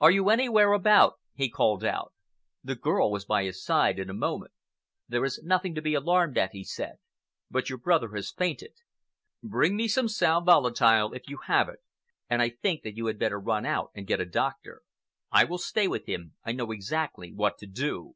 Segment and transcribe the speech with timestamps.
[0.00, 2.14] "Are you anywhere about?" he called out.
[2.62, 4.52] The girl was by his side in a moment.
[5.08, 6.98] "There is nothing to be alarmed at," he said,
[7.50, 8.74] "but your brother has fainted.
[9.42, 11.80] Bring me some sal volatile if you have it,
[12.30, 14.82] and I think that you had better run out and get a doctor.
[15.32, 16.34] I will stay with him.
[16.44, 18.14] I know exactly what to do."